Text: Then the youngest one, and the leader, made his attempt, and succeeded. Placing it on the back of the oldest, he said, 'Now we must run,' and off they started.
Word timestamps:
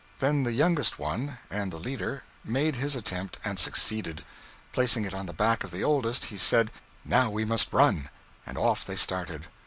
Then 0.17 0.41
the 0.45 0.51
youngest 0.51 0.97
one, 0.97 1.37
and 1.51 1.71
the 1.71 1.77
leader, 1.77 2.23
made 2.43 2.75
his 2.75 2.95
attempt, 2.95 3.37
and 3.45 3.59
succeeded. 3.59 4.25
Placing 4.71 5.05
it 5.05 5.13
on 5.13 5.27
the 5.27 5.31
back 5.31 5.63
of 5.63 5.69
the 5.69 5.83
oldest, 5.83 6.25
he 6.33 6.37
said, 6.37 6.71
'Now 7.05 7.29
we 7.29 7.45
must 7.45 7.71
run,' 7.71 8.09
and 8.43 8.57
off 8.57 8.83
they 8.83 8.95
started. 8.95 9.45